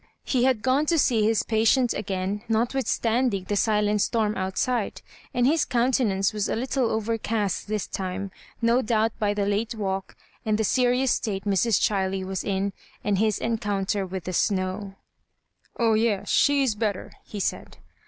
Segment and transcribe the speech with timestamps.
[0.23, 5.03] He had gone to see his patient again, notwithstanding the silent storm outside.
[5.31, 8.31] And his countenance was a little overcast this time,
[8.63, 11.79] no doubt by the late walk, and the serious state Mrs.
[11.79, 14.95] Chiley was in, and his encounter with the snow."
[15.79, 17.77] Oh yes, she is better," he said.